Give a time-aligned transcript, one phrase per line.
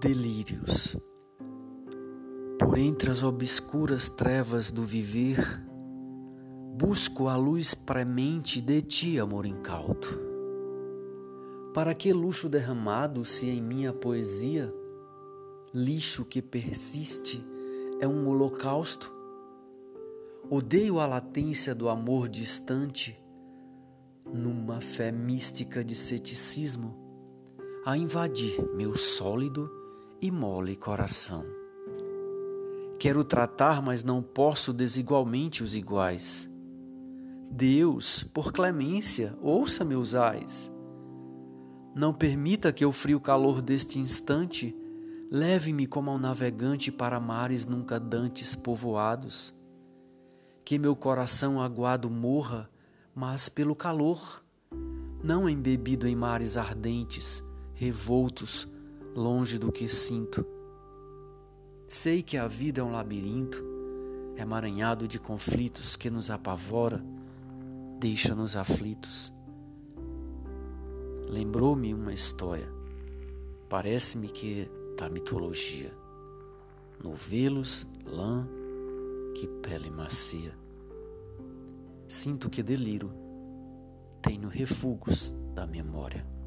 [0.00, 0.96] delírios.
[2.58, 5.38] Por entre as obscuras trevas do viver,
[6.76, 10.20] busco a luz premente de ti, amor incauto.
[11.74, 14.72] Para que luxo derramado se em minha poesia,
[15.74, 17.44] lixo que persiste
[18.00, 19.12] é um holocausto?
[20.48, 23.20] Odeio a latência do amor distante,
[24.24, 26.96] numa fé mística de ceticismo,
[27.84, 29.77] a invadir meu sólido
[30.20, 31.44] e mole coração.
[32.98, 36.50] Quero tratar, mas não posso desigualmente os iguais.
[37.50, 40.72] Deus, por clemência, ouça meus ais.
[41.94, 44.76] Não permita que o frio calor deste instante
[45.30, 49.54] leve-me como ao navegante para mares nunca dantes povoados.
[50.64, 52.68] Que meu coração aguado morra,
[53.14, 54.42] mas pelo calor,
[55.22, 57.42] não embebido em mares ardentes,
[57.74, 58.68] revoltos,
[59.14, 60.46] longe do que sinto.
[61.86, 63.64] Sei que a vida é um labirinto,
[64.36, 67.02] é emaranhado de conflitos que nos apavora,
[67.98, 69.32] deixa-nos aflitos.
[71.28, 72.68] Lembrou-me uma história,
[73.68, 75.92] parece-me que da mitologia.
[77.02, 78.46] Novelos, lã,
[79.34, 80.52] que pele macia.
[82.08, 83.12] Sinto que deliro,
[84.20, 86.37] tenho refugos da memória.